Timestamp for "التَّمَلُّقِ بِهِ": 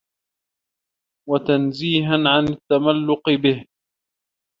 2.47-3.65